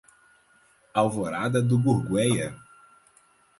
Alvorada 1.01 1.61
do 1.61 1.77
Gurgueia 1.83 2.55